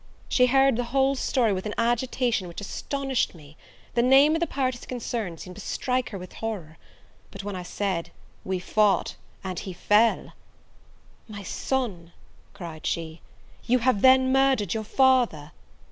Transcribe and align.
She 0.27 0.47
heard 0.47 0.79
my 0.79 0.83
whole 0.83 1.13
story 1.13 1.53
with 1.53 1.67
an 1.67 1.75
agitation 1.77 2.47
which 2.47 2.59
astonished 2.59 3.35
me: 3.35 3.55
the 3.93 4.01
name 4.01 4.35
of 4.35 4.39
the 4.39 4.47
parties 4.47 4.87
concerned 4.87 5.39
seemed 5.39 5.57
to 5.57 5.61
strike 5.61 6.09
her 6.09 6.17
with 6.17 6.33
horror: 6.33 6.79
but 7.29 7.43
when 7.43 7.55
I 7.55 7.61
said, 7.61 8.09
We 8.43 8.57
fought, 8.57 9.15
and 9.43 9.59
he 9.59 9.73
fell; 9.73 10.33
"My 11.27 11.43
son," 11.43 12.13
cried 12.55 12.87
she, 12.87 13.21
"you 13.65 13.77
have 13.77 14.01
then 14.01 14.31
murdered 14.31 14.73
your 14.73 14.85
father!" 14.85 15.51